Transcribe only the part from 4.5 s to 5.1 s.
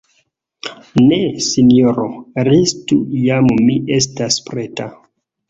preta.